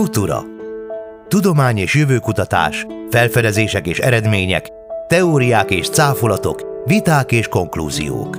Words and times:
Futura 0.00 0.44
Tudomány 1.28 1.78
és 1.78 1.94
jövőkutatás, 1.94 2.86
felfedezések 3.10 3.86
és 3.86 3.98
eredmények, 3.98 4.68
teóriák 5.06 5.70
és 5.70 5.88
cáfolatok, 5.88 6.82
viták 6.84 7.32
és 7.32 7.48
konklúziók. 7.48 8.38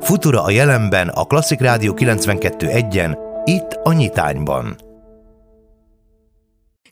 Futura 0.00 0.42
a 0.42 0.50
jelenben 0.50 1.08
a 1.08 1.24
Klasszik 1.24 1.60
Rádió 1.60 1.94
92.1-en, 1.94 3.18
itt 3.44 3.72
a 3.82 3.92
Nyitányban. 3.92 4.76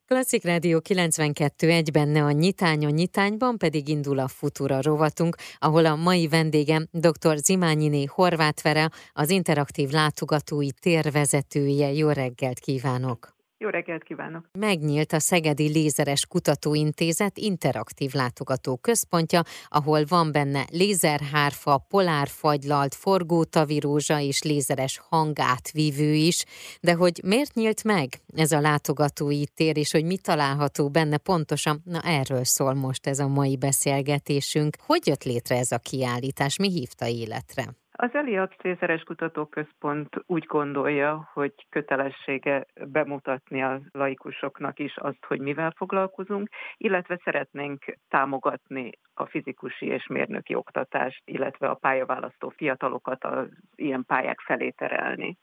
Klasszik 0.07 0.45
Rádió 0.45 0.81
92.1 0.89 1.87
benne 1.93 2.23
a 2.23 2.31
nyitány, 2.31 2.85
a 2.85 2.91
nyitányban 2.91 3.59
pedig 3.59 3.89
indul 3.89 4.19
a 4.19 4.29
Futura 4.29 4.83
rovatunk, 4.83 5.37
ahol 5.59 5.87
a 5.87 5.97
mai 5.97 6.29
vendégem 6.29 6.89
dr. 6.91 7.37
Zimányiné 7.37 8.05
Horváth 8.05 8.63
Vere, 8.63 8.91
az 9.13 9.31
interaktív 9.31 9.91
látogatói 9.91 10.71
térvezetője. 10.81 11.93
Jó 11.93 12.09
reggelt 12.09 12.59
kívánok! 12.59 13.37
Jó 13.61 13.69
reggelt 13.69 14.03
kívánok! 14.03 14.45
Megnyílt 14.59 15.13
a 15.13 15.19
Szegedi 15.19 15.69
Lézeres 15.69 16.27
Kutatóintézet 16.27 17.39
interaktív 17.39 18.13
látogató 18.13 18.77
központja, 18.77 19.43
ahol 19.69 20.05
van 20.09 20.33
benne 20.33 20.67
lézerhárfa, 20.71 21.87
polárfagylalt, 21.89 22.95
forgótavirózsa 22.95 24.21
és 24.21 24.43
lézeres 24.43 25.01
hangátvívő 25.09 26.13
is. 26.13 26.45
De 26.81 26.95
hogy 26.95 27.21
miért 27.25 27.55
nyílt 27.55 27.85
meg 27.85 28.21
ez 28.37 28.53
a 28.53 28.61
látogatói 28.61 29.47
tér, 29.47 29.77
és 29.77 29.93
hogy 29.93 30.05
mi 30.05 30.17
található 30.17 30.89
benne 30.89 31.17
pontosan, 31.17 31.83
na 31.85 32.01
erről 32.01 32.45
szól 32.45 32.75
most 32.75 33.07
ez 33.07 33.19
a 33.19 33.29
mai 33.29 33.57
beszélgetésünk. 33.57 34.77
Hogy 34.87 35.07
jött 35.07 35.25
létre 35.25 35.57
ez 35.57 35.73
a 35.73 35.79
kiállítás, 35.79 36.57
mi 36.57 36.69
hívta 36.69 37.07
életre? 37.07 37.75
Az 38.01 38.11
Eliab 38.13 38.53
Cézeres 38.61 39.03
Kutatóközpont 39.03 40.09
úgy 40.27 40.45
gondolja, 40.45 41.31
hogy 41.33 41.53
kötelessége 41.69 42.67
bemutatni 42.89 43.63
a 43.63 43.81
laikusoknak 43.93 44.79
is 44.79 44.97
azt, 44.97 45.25
hogy 45.27 45.41
mivel 45.41 45.75
foglalkozunk, 45.77 46.49
illetve 46.77 47.21
szeretnénk 47.25 47.85
támogatni 48.09 48.91
a 49.15 49.27
fizikusi 49.27 49.87
és 49.87 50.07
mérnöki 50.07 50.55
oktatást, 50.55 51.23
illetve 51.25 51.69
a 51.69 51.75
pályaválasztó 51.75 52.49
fiatalokat 52.49 53.25
az 53.25 53.49
ilyen 53.75 54.05
pályák 54.07 54.41
felé 54.41 54.71
terelni. 54.71 55.39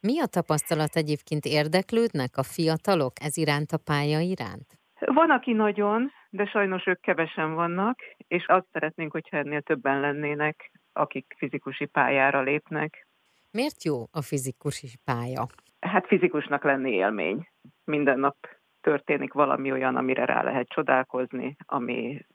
Mi 0.00 0.20
a 0.20 0.26
tapasztalat 0.26 0.96
egyébként 0.96 1.44
érdeklődnek 1.44 2.36
a 2.36 2.42
fiatalok 2.42 3.12
ez 3.20 3.36
iránt 3.36 3.70
a 3.70 3.82
pálya 3.84 4.20
iránt? 4.20 4.68
Van, 4.98 5.30
aki 5.30 5.52
nagyon, 5.52 6.10
de 6.36 6.46
sajnos 6.46 6.86
ők 6.86 7.00
kevesen 7.00 7.54
vannak, 7.54 7.98
és 8.28 8.46
azt 8.46 8.66
szeretnénk, 8.72 9.12
hogyha 9.12 9.36
ennél 9.36 9.60
többen 9.60 10.00
lennének, 10.00 10.70
akik 10.92 11.34
fizikusi 11.36 11.86
pályára 11.86 12.42
lépnek. 12.42 13.06
Miért 13.50 13.84
jó 13.84 14.02
a 14.12 14.22
fizikusi 14.22 14.88
pálya? 15.04 15.46
Hát 15.80 16.06
fizikusnak 16.06 16.64
lenni 16.64 16.90
élmény. 16.90 17.48
Minden 17.84 18.18
nap 18.18 18.36
történik 18.80 19.32
valami 19.32 19.72
olyan, 19.72 19.96
amire 19.96 20.24
rá 20.24 20.42
lehet 20.42 20.68
csodálkozni, 20.68 21.56
ami 21.66 22.26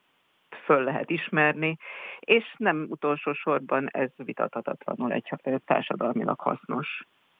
föl 0.64 0.84
lehet 0.84 1.10
ismerni, 1.10 1.76
és 2.20 2.54
nem 2.56 2.86
utolsó 2.88 3.32
sorban 3.32 3.88
ez 3.90 4.10
vitathatatlanul 4.16 5.12
egy 5.12 5.32
társadalmilag 5.64 6.40
hasznos 6.40 6.88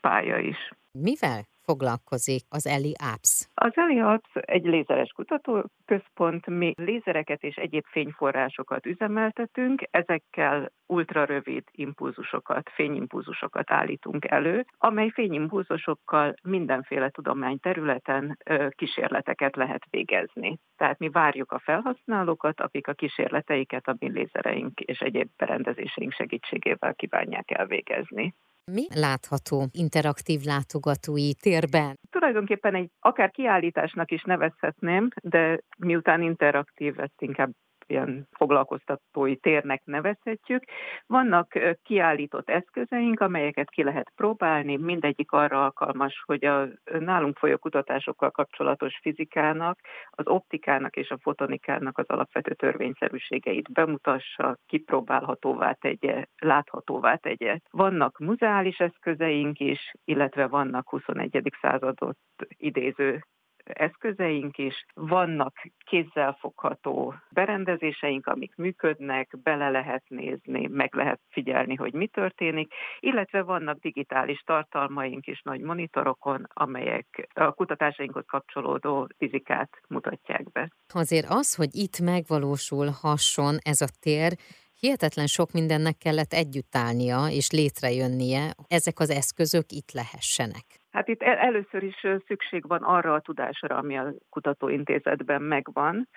pálya 0.02 0.38
is. 0.38 0.70
Mivel 0.98 1.42
foglalkozik 1.62 2.42
az 2.48 2.66
Eli 2.66 2.92
Apps? 3.12 3.48
Az 3.54 3.72
Eli 3.74 4.00
Apps 4.00 4.30
egy 4.34 4.64
lézeres 4.64 5.10
kutatóközpont, 5.10 6.46
mi 6.46 6.72
lézereket 6.76 7.42
és 7.42 7.56
egyéb 7.56 7.84
fényforrásokat 7.86 8.86
üzemeltetünk, 8.86 9.82
ezekkel 9.90 10.72
ultrarövid 10.86 11.64
impulzusokat, 11.70 12.70
fényimpulzusokat 12.74 13.70
állítunk 13.70 14.30
elő, 14.30 14.64
amely 14.78 15.08
fényimpulzusokkal 15.08 16.34
mindenféle 16.42 17.10
tudományterületen 17.10 18.38
kísérleteket 18.68 19.56
lehet 19.56 19.84
végezni. 19.90 20.58
Tehát 20.76 20.98
mi 20.98 21.08
várjuk 21.08 21.52
a 21.52 21.58
felhasználókat, 21.58 22.60
akik 22.60 22.88
a 22.88 22.92
kísérleteiket 22.92 23.88
a 23.88 23.96
mi 23.98 24.10
lézereink 24.10 24.80
és 24.80 24.98
egyéb 24.98 25.28
berendezéseink 25.36 26.12
segítségével 26.12 26.94
kívánják 26.94 27.50
elvégezni. 27.50 28.34
Mi 28.70 28.86
látható 28.94 29.66
interaktív 29.72 30.40
látogatói 30.44 31.34
térben? 31.34 31.94
Tulajdonképpen 32.10 32.74
egy 32.74 32.90
akár 33.00 33.30
kiállításnak 33.30 34.10
is 34.10 34.22
nevezhetném, 34.22 35.08
de 35.22 35.60
miután 35.78 36.22
interaktív, 36.22 37.00
ezt 37.00 37.22
inkább 37.22 37.50
ilyen 37.86 38.28
foglalkoztatói 38.30 39.36
térnek 39.36 39.84
nevezhetjük. 39.84 40.64
Vannak 41.06 41.52
kiállított 41.82 42.48
eszközeink, 42.50 43.20
amelyeket 43.20 43.70
ki 43.70 43.82
lehet 43.82 44.12
próbálni, 44.16 44.76
mindegyik 44.76 45.32
arra 45.32 45.64
alkalmas, 45.64 46.22
hogy 46.26 46.44
a 46.44 46.68
nálunk 46.98 47.36
folyó 47.36 47.56
kutatásokkal 47.56 48.30
kapcsolatos 48.30 48.98
fizikának, 49.02 49.78
az 50.10 50.26
optikának 50.26 50.96
és 50.96 51.10
a 51.10 51.18
fotonikának 51.20 51.98
az 51.98 52.08
alapvető 52.08 52.54
törvényszerűségeit 52.54 53.72
bemutassa, 53.72 54.56
kipróbálhatóvá 54.66 55.72
tegye, 55.72 56.24
láthatóvá 56.38 57.14
tegye. 57.16 57.58
Vannak 57.70 58.18
muzeális 58.18 58.78
eszközeink 58.78 59.58
is, 59.58 59.92
illetve 60.04 60.46
vannak 60.46 60.88
21. 60.88 61.52
századot 61.60 62.18
idéző 62.48 63.24
eszközeink 63.64 64.58
is, 64.58 64.84
vannak 64.94 65.54
kézzelfogható 65.84 67.14
berendezéseink, 67.30 68.26
amik 68.26 68.54
működnek, 68.56 69.36
bele 69.42 69.70
lehet 69.70 70.02
nézni, 70.08 70.66
meg 70.66 70.94
lehet 70.94 71.20
figyelni, 71.28 71.74
hogy 71.74 71.92
mi 71.92 72.06
történik, 72.06 72.72
illetve 73.00 73.42
vannak 73.42 73.78
digitális 73.78 74.40
tartalmaink 74.40 75.26
is 75.26 75.40
nagy 75.42 75.60
monitorokon, 75.60 76.46
amelyek 76.52 77.28
a 77.34 77.52
kutatásainkhoz 77.52 78.24
kapcsolódó 78.26 79.08
fizikát 79.18 79.70
mutatják 79.88 80.52
be. 80.52 80.70
Azért 80.94 81.26
az, 81.28 81.54
hogy 81.54 81.74
itt 81.74 82.00
megvalósulhasson 82.00 83.56
ez 83.62 83.80
a 83.80 83.86
tér, 84.00 84.32
hihetetlen 84.78 85.26
sok 85.26 85.52
mindennek 85.52 85.96
kellett 85.96 86.32
együtt 86.32 86.76
állnia 86.76 87.26
és 87.30 87.50
létrejönnie, 87.50 88.54
ezek 88.68 88.98
az 88.98 89.10
eszközök 89.10 89.72
itt 89.72 89.92
lehessenek. 89.92 90.81
Hát 90.92 91.08
itt 91.08 91.22
először 91.22 91.82
is 91.82 92.06
szükség 92.26 92.66
van 92.66 92.82
arra 92.82 93.14
a 93.14 93.20
tudásra, 93.20 93.76
ami 93.76 93.98
a 93.98 94.12
kutatóintézetben 94.30 95.42
megvan, 95.42 96.08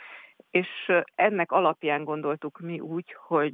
és 0.50 0.92
ennek 1.16 1.52
alapján 1.52 2.04
gondoltuk 2.04 2.60
mi 2.60 2.80
úgy, 2.80 3.16
hogy 3.28 3.54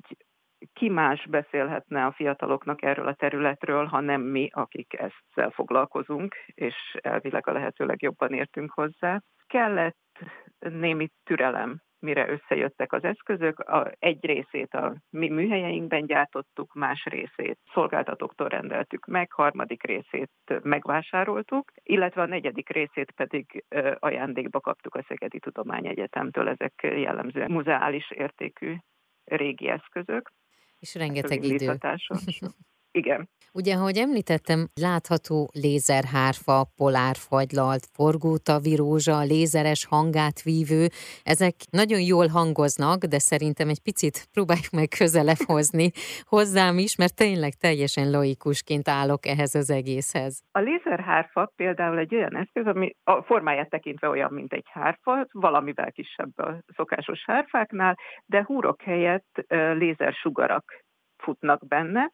ki 0.74 0.90
más 0.90 1.28
beszélhetne 1.30 2.06
a 2.06 2.12
fiataloknak 2.12 2.82
erről 2.82 3.08
a 3.08 3.14
területről, 3.14 3.86
ha 3.86 4.00
nem 4.00 4.22
mi, 4.22 4.50
akik 4.54 4.94
ezt 4.94 5.54
foglalkozunk, 5.54 6.36
és 6.46 6.76
elvileg 7.02 7.48
a 7.48 7.52
lehető 7.52 7.86
legjobban 7.86 8.34
értünk 8.34 8.72
hozzá. 8.72 9.22
Kellett 9.48 10.20
némi 10.60 11.10
türelem 11.24 11.82
mire 12.02 12.30
összejöttek 12.30 12.94
az 12.94 13.04
eszközök. 13.04 13.60
A, 13.60 13.92
egy 14.00 14.26
részét 14.26 14.74
a 14.74 14.96
mi 15.10 15.30
műhelyeinkben 15.30 16.06
gyártottuk, 16.06 16.74
más 16.74 17.06
részét 17.06 17.60
szolgáltatóktól 17.74 18.48
rendeltük 18.48 19.06
meg, 19.06 19.32
harmadik 19.32 19.84
részét 19.84 20.32
megvásároltuk, 20.62 21.72
illetve 21.84 22.22
a 22.22 22.26
negyedik 22.26 22.70
részét 22.70 23.12
pedig 23.12 23.66
ajándékba 24.00 24.60
kaptuk 24.60 24.96
a 24.96 25.04
Szegedi 25.08 25.40
Tudományegyetemtől. 25.40 26.50
Ezek 26.50 26.74
jellemzően 26.82 27.52
muzeális 27.52 28.12
értékű 28.12 28.76
régi 29.24 29.70
eszközök. 29.70 30.32
És 30.80 30.96
rengeteg 30.96 31.44
idő. 31.44 31.78
Igen. 32.92 33.30
Ugye, 33.54 33.74
ahogy 33.76 33.98
említettem, 33.98 34.68
látható 34.82 35.50
lézerhárfa, 35.54 36.66
polárfagylalt, 36.76 37.86
forgótavirózsa, 37.94 39.20
lézeres 39.20 39.86
hangát 39.86 40.42
vívő, 40.42 40.88
ezek 41.24 41.56
nagyon 41.72 42.02
jól 42.02 42.28
hangoznak, 42.28 42.98
de 43.04 43.20
szerintem 43.20 43.70
egy 43.70 43.82
picit 43.82 44.28
próbáljuk 44.34 44.72
meg 44.72 44.88
közelebb 44.98 45.44
hozni 45.46 45.92
hozzám 46.24 46.78
is, 46.78 46.96
mert 46.96 47.16
tényleg 47.16 47.54
teljesen 47.54 48.12
laikusként 48.12 48.88
állok 48.88 49.26
ehhez 49.26 49.56
az 49.56 49.70
egészhez. 49.70 50.42
A 50.52 50.60
lézerhárfa 50.60 51.52
például 51.56 51.98
egy 51.98 52.16
olyan 52.16 52.36
eszköz, 52.36 52.66
ami 52.66 52.96
a 53.04 53.22
formáját 53.22 53.70
tekintve 53.70 54.08
olyan, 54.10 54.34
mint 54.34 54.54
egy 54.54 54.68
hárfa, 54.72 55.28
valamivel 55.32 55.92
kisebb 55.92 56.38
a 56.38 56.58
szokásos 56.76 57.24
hárfáknál, 57.26 57.98
de 58.26 58.44
húrok 58.46 58.82
helyett 58.82 59.46
lézersugarak 59.74 60.84
futnak 61.22 61.68
benne, 61.68 62.12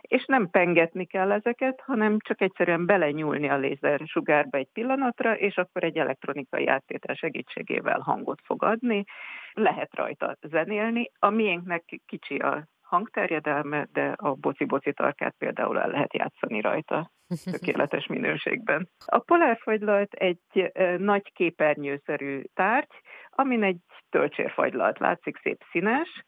és 0.00 0.24
nem 0.24 0.50
pengetni 0.50 1.06
kell 1.06 1.32
ezeket, 1.32 1.80
hanem 1.80 2.16
csak 2.18 2.40
egyszerűen 2.40 2.86
belenyúlni 2.86 3.48
a 3.48 3.56
lézer 3.56 4.00
sugárba 4.04 4.58
egy 4.58 4.68
pillanatra, 4.72 5.36
és 5.36 5.56
akkor 5.56 5.84
egy 5.84 5.98
elektronikai 5.98 6.66
áttétel 6.66 7.14
segítségével 7.14 8.00
hangot 8.00 8.40
fog 8.44 8.62
adni. 8.62 9.04
Lehet 9.52 9.94
rajta 9.94 10.36
zenélni. 10.42 11.10
A 11.18 11.30
miénknek 11.30 12.00
kicsi 12.06 12.36
a 12.36 12.66
hangterjedelme, 12.82 13.86
de 13.92 14.14
a 14.16 14.34
boci-boci 14.34 14.92
tarkát 14.92 15.34
például 15.38 15.80
el 15.80 15.88
lehet 15.88 16.14
játszani 16.14 16.60
rajta 16.60 17.10
tökéletes 17.52 18.06
minőségben. 18.06 18.88
A 19.06 19.18
polárfagylalt 19.18 20.12
egy 20.12 20.72
nagy 20.98 21.32
képernyőszerű 21.32 22.42
tárgy, 22.54 22.90
amin 23.30 23.62
egy 23.62 23.78
töltsérfagylalt 24.10 24.98
látszik, 24.98 25.38
szép 25.42 25.64
színes, 25.70 26.24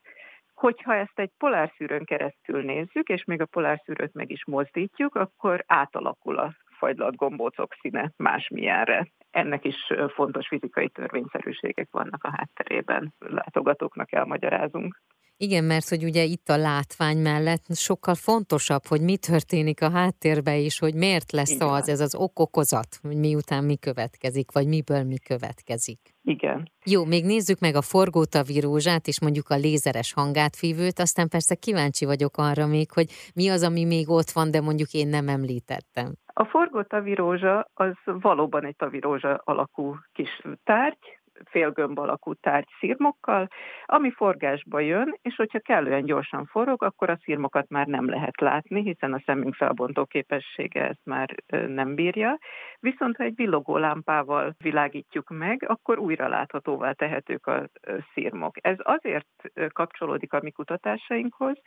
Hogyha 0.58 0.94
ezt 0.94 1.18
egy 1.18 1.30
polárszűrőn 1.38 2.04
keresztül 2.04 2.62
nézzük, 2.62 3.08
és 3.08 3.24
még 3.24 3.40
a 3.40 3.46
polárszűrőt 3.46 4.14
meg 4.14 4.30
is 4.30 4.44
mozdítjuk, 4.44 5.14
akkor 5.14 5.64
átalakul 5.66 6.38
a 6.38 6.54
fagylalt 6.78 7.16
gombócok 7.16 7.74
színe 7.80 8.12
másmilyenre. 8.16 9.08
Ennek 9.30 9.64
is 9.64 9.76
fontos 10.14 10.48
fizikai 10.48 10.88
törvényszerűségek 10.88 11.88
vannak 11.90 12.24
a 12.24 12.30
hátterében. 12.36 13.14
Látogatóknak 13.18 14.12
elmagyarázunk. 14.12 15.02
Igen, 15.40 15.64
mert 15.64 15.88
hogy 15.88 16.04
ugye 16.04 16.22
itt 16.22 16.48
a 16.48 16.56
látvány 16.56 17.16
mellett 17.18 17.64
sokkal 17.74 18.14
fontosabb, 18.14 18.86
hogy 18.86 19.00
mi 19.00 19.16
történik 19.16 19.82
a 19.82 19.90
háttérben 19.90 20.54
is, 20.54 20.78
hogy 20.78 20.94
miért 20.94 21.32
lesz 21.32 21.54
Igen. 21.54 21.68
az, 21.68 21.88
ez 21.88 22.00
az 22.00 22.14
okokozat, 22.14 22.98
hogy 23.02 23.16
miután 23.16 23.64
mi 23.64 23.76
következik, 23.76 24.52
vagy 24.52 24.66
miből 24.66 25.02
mi 25.02 25.18
következik. 25.18 25.98
Igen. 26.28 26.70
Jó, 26.84 27.04
még 27.04 27.24
nézzük 27.24 27.60
meg 27.60 27.74
a 27.74 27.82
forgótavirózsát, 27.82 29.06
és 29.06 29.20
mondjuk 29.20 29.48
a 29.48 29.56
lézeres 29.56 30.12
hangátfívőt, 30.12 30.98
aztán 30.98 31.28
persze 31.28 31.54
kíváncsi 31.54 32.04
vagyok 32.04 32.36
arra 32.36 32.66
még, 32.66 32.92
hogy 32.92 33.08
mi 33.34 33.48
az, 33.48 33.62
ami 33.62 33.84
még 33.84 34.10
ott 34.10 34.30
van, 34.30 34.50
de 34.50 34.60
mondjuk 34.60 34.92
én 34.92 35.08
nem 35.08 35.28
említettem. 35.28 36.12
A 36.32 36.44
forgótavirózsa 36.44 37.68
az 37.74 37.92
valóban 38.04 38.64
egy 38.64 38.76
tavirózsa 38.76 39.40
alakú 39.44 39.96
kis 40.12 40.42
tárgy, 40.64 41.17
félgömb 41.44 41.98
alakú 41.98 42.34
tárgy 42.34 42.68
szirmokkal, 42.78 43.48
ami 43.84 44.10
forgásba 44.10 44.80
jön, 44.80 45.18
és 45.22 45.34
hogyha 45.34 45.58
kellően 45.58 46.04
gyorsan 46.04 46.44
forog, 46.46 46.82
akkor 46.82 47.10
a 47.10 47.18
szirmokat 47.22 47.68
már 47.68 47.86
nem 47.86 48.08
lehet 48.08 48.40
látni, 48.40 48.82
hiszen 48.82 49.12
a 49.12 49.22
szemünk 49.24 49.54
felbontó 49.54 50.04
képessége 50.04 50.88
ezt 50.88 51.04
már 51.04 51.34
nem 51.66 51.94
bírja. 51.94 52.38
Viszont 52.80 53.16
ha 53.16 53.24
egy 53.24 53.34
villogó 53.34 53.76
lámpával 53.76 54.54
világítjuk 54.58 55.28
meg, 55.28 55.64
akkor 55.66 55.98
újra 55.98 56.28
láthatóvá 56.28 56.92
tehetők 56.92 57.46
a 57.46 57.68
szirmok. 58.12 58.56
Ez 58.60 58.76
azért 58.78 59.26
kapcsolódik 59.72 60.32
a 60.32 60.40
mi 60.42 60.50
kutatásainkhoz, 60.50 61.60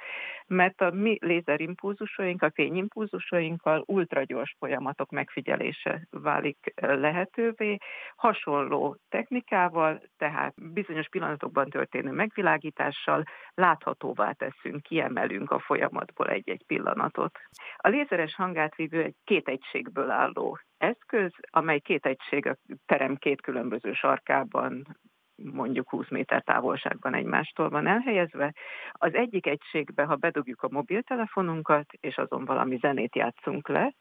mert 0.48 0.82
a 0.82 0.92
mi 0.92 1.18
lézerimpulzusaink, 1.22 2.42
a 2.42 2.52
fényimpulzusainkkal 2.54 3.84
ultragyors 3.88 4.56
folyamatok 4.60 5.10
megfigyelése 5.10 6.08
válik 6.10 6.74
lehetővé. 6.76 7.78
Hasonló 8.16 8.98
technikák, 9.10 9.60
optikával, 9.62 10.02
tehát 10.18 10.54
bizonyos 10.74 11.10
pillanatokban 11.10 11.70
történő 11.70 12.12
megvilágítással 12.12 13.24
láthatóvá 13.54 14.32
teszünk, 14.32 14.82
kiemelünk 14.82 15.52
a 15.52 15.60
folyamatból 15.60 16.28
egy-egy 16.28 16.64
pillanatot. 16.68 17.40
A 17.76 17.88
lézeres 17.88 18.36
hangátvívő 18.36 19.04
egy 19.04 19.16
két 19.24 19.48
egységből 19.48 20.10
álló 20.10 20.60
eszköz, 20.78 21.32
amely 21.50 21.80
két 21.80 22.06
egység 22.06 22.48
a 22.48 22.56
terem 22.86 23.16
két 23.16 23.42
különböző 23.42 23.94
sarkában 23.94 24.98
mondjuk 25.36 25.90
20 25.90 26.10
méter 26.10 26.44
távolságban 26.44 27.14
egymástól 27.14 27.70
van 27.70 27.88
elhelyezve. 27.88 28.54
Az 28.92 29.14
egyik 29.14 29.46
egységbe, 29.48 30.04
ha 30.04 30.16
bedugjuk 30.16 30.62
a 30.62 30.70
mobiltelefonunkat, 30.72 31.86
és 32.00 32.18
azon 32.18 32.46
valami 32.46 32.78
zenét 32.78 33.16
játszunk 33.16 33.68
le, 33.68 33.94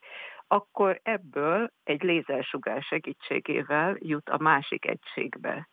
akkor 0.52 1.00
ebből 1.02 1.70
egy 1.84 2.02
lézersugár 2.02 2.82
segítségével 2.82 3.96
jut 3.98 4.28
a 4.28 4.38
másik 4.38 4.86
egységbe, 4.86 5.68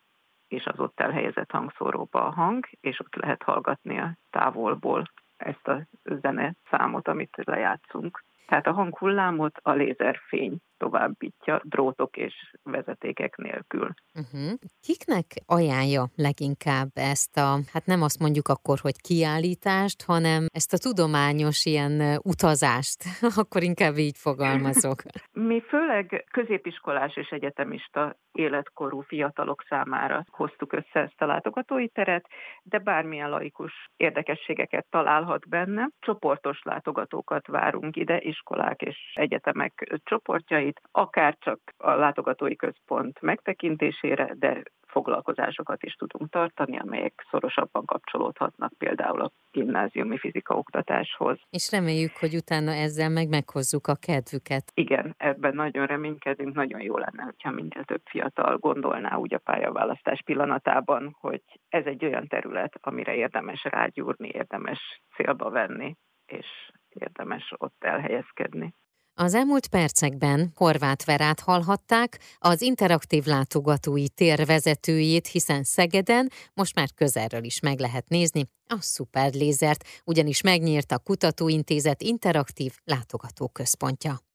és 0.48 0.64
az 0.64 0.78
ott 0.78 1.00
elhelyezett 1.00 1.50
hangszóróba 1.50 2.26
a 2.26 2.30
hang, 2.30 2.68
és 2.80 3.00
ott 3.00 3.14
lehet 3.14 3.42
hallgatni 3.42 3.98
a 3.98 4.16
távolból 4.30 5.10
ezt 5.36 5.68
a 5.68 5.82
zene 6.02 6.54
számot, 6.70 7.08
amit 7.08 7.36
lejátszunk. 7.44 8.24
Tehát 8.46 8.66
a 8.66 8.72
hanghullámot 8.72 9.58
a 9.62 9.72
lézerfény 9.72 10.56
továbbítja 10.78 11.60
drótok 11.64 12.16
és 12.16 12.34
vezetékek 12.62 13.36
nélkül. 13.36 13.94
Uh-huh. 14.14 14.52
Kiknek 14.80 15.24
ajánlja 15.46 16.04
leginkább 16.16 16.90
ezt 16.94 17.36
a, 17.36 17.58
hát 17.72 17.86
nem 17.86 18.02
azt 18.02 18.18
mondjuk 18.18 18.48
akkor, 18.48 18.78
hogy 18.82 19.00
kiállítást, 19.00 20.02
hanem 20.02 20.46
ezt 20.52 20.72
a 20.72 20.78
tudományos 20.78 21.64
ilyen 21.64 22.20
utazást, 22.22 23.04
akkor 23.40 23.62
inkább 23.62 23.96
így 23.96 24.16
fogalmazok. 24.16 25.02
Mi 25.48 25.62
főleg 25.68 26.24
középiskolás 26.30 27.16
és 27.16 27.28
egyetemista 27.28 28.16
életkorú 28.32 29.00
fiatalok 29.00 29.64
számára 29.68 30.24
hoztuk 30.30 30.72
össze 30.72 31.00
ezt 31.00 31.22
a 31.22 31.26
látogatói 31.26 31.88
teret, 31.88 32.26
de 32.62 32.78
bármilyen 32.78 33.30
laikus 33.30 33.72
érdekességeket 33.96 34.86
találhat 34.90 35.48
benne. 35.48 35.88
Csoportos 35.98 36.60
látogatókat 36.62 37.46
várunk 37.46 37.96
ide, 37.96 38.18
iskolák 38.20 38.82
és 38.82 38.96
egyetemek 39.14 40.00
csoportjai, 40.04 40.67
programjait, 40.68 40.80
akár 40.92 41.36
csak 41.40 41.60
a 41.76 41.90
látogatói 41.90 42.56
központ 42.56 43.20
megtekintésére, 43.20 44.34
de 44.38 44.62
foglalkozásokat 44.86 45.82
is 45.82 45.94
tudunk 45.94 46.30
tartani, 46.30 46.78
amelyek 46.78 47.26
szorosabban 47.30 47.84
kapcsolódhatnak 47.84 48.72
például 48.78 49.20
a 49.20 49.30
gimnáziumi 49.50 50.18
fizikaoktatáshoz. 50.18 51.38
És 51.50 51.70
reméljük, 51.70 52.16
hogy 52.16 52.34
utána 52.34 52.70
ezzel 52.70 53.08
meg 53.08 53.28
meghozzuk 53.28 53.86
a 53.86 53.94
kedvüket. 53.94 54.64
Igen, 54.74 55.14
ebben 55.16 55.54
nagyon 55.54 55.86
reménykedünk, 55.86 56.54
nagyon 56.54 56.80
jó 56.80 56.96
lenne, 56.96 57.22
hogyha 57.22 57.50
minél 57.50 57.84
több 57.84 58.02
fiatal 58.04 58.56
gondolná 58.56 59.16
úgy 59.16 59.34
a 59.34 59.38
pályaválasztás 59.38 60.22
pillanatában, 60.24 61.16
hogy 61.20 61.42
ez 61.68 61.84
egy 61.84 62.04
olyan 62.04 62.26
terület, 62.26 62.78
amire 62.80 63.14
érdemes 63.14 63.64
rágyúrni, 63.64 64.28
érdemes 64.28 65.02
célba 65.14 65.50
venni, 65.50 65.96
és 66.26 66.46
érdemes 66.88 67.52
ott 67.56 67.84
elhelyezkedni. 67.84 68.74
Az 69.20 69.34
elmúlt 69.34 69.66
percekben 69.66 70.52
Horváth 70.54 71.06
Verát 71.06 71.40
hallhatták, 71.40 72.20
az 72.38 72.62
interaktív 72.62 73.24
látogatói 73.24 74.08
tér 74.08 74.46
vezetőjét, 74.46 75.26
hiszen 75.26 75.62
Szegeden 75.64 76.30
most 76.54 76.74
már 76.74 76.88
közelről 76.94 77.44
is 77.44 77.60
meg 77.60 77.78
lehet 77.78 78.08
nézni 78.08 78.48
a 78.66 78.76
szuperlézert, 78.80 79.84
ugyanis 80.04 80.40
megnyílt 80.40 80.92
a 80.92 80.98
Kutatóintézet 80.98 82.02
interaktív 82.02 82.72
látogatóközpontja. 82.84 84.27